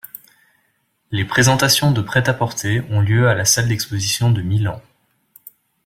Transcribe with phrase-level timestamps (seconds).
[1.11, 4.81] Les présentations de prêt-à-porter ont lieu à la salle d'exposition de Milan.